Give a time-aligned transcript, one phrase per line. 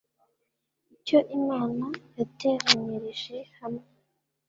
[0.95, 1.85] icyo imana
[2.17, 3.85] yateranyirije hamwe